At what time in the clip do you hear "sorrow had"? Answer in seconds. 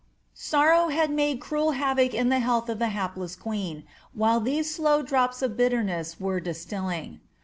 0.33-1.11